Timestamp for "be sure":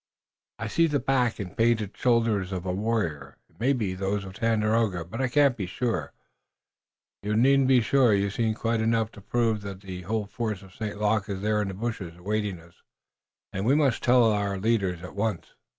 5.57-6.11